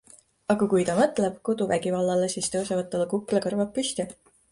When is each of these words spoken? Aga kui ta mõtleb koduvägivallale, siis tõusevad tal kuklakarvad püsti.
Aga 0.51 0.67
kui 0.69 0.85
ta 0.85 0.95
mõtleb 0.99 1.35
koduvägivallale, 1.49 2.29
siis 2.37 2.49
tõusevad 2.55 2.89
tal 2.95 3.05
kuklakarvad 3.13 3.71
püsti. 3.77 4.09